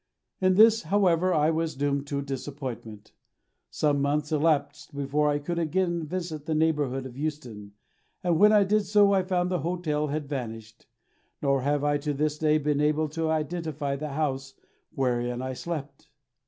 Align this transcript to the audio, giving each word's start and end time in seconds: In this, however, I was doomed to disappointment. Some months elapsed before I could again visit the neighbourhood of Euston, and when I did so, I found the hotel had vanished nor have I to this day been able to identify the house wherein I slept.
In 0.39 0.55
this, 0.55 0.81
however, 0.81 1.31
I 1.31 1.51
was 1.51 1.75
doomed 1.75 2.07
to 2.07 2.23
disappointment. 2.23 3.11
Some 3.69 4.01
months 4.01 4.31
elapsed 4.31 4.95
before 4.95 5.29
I 5.29 5.37
could 5.37 5.59
again 5.59 6.07
visit 6.07 6.47
the 6.47 6.55
neighbourhood 6.55 7.05
of 7.05 7.19
Euston, 7.19 7.73
and 8.23 8.39
when 8.39 8.51
I 8.51 8.63
did 8.63 8.87
so, 8.87 9.13
I 9.13 9.21
found 9.21 9.51
the 9.51 9.59
hotel 9.59 10.07
had 10.07 10.27
vanished 10.27 10.87
nor 11.39 11.61
have 11.61 11.83
I 11.83 11.99
to 11.99 12.13
this 12.15 12.39
day 12.39 12.57
been 12.57 12.81
able 12.81 13.09
to 13.09 13.29
identify 13.29 13.95
the 13.95 14.13
house 14.13 14.55
wherein 14.91 15.39
I 15.43 15.53
slept. 15.53 16.09